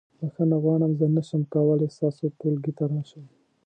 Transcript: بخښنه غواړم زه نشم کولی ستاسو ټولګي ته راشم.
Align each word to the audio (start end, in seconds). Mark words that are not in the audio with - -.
بخښنه 0.19 0.57
غواړم 0.63 0.91
زه 0.99 1.05
نشم 1.15 1.41
کولی 1.53 1.87
ستاسو 1.95 2.23
ټولګي 2.39 2.73
ته 2.77 2.83
راشم. 2.91 3.25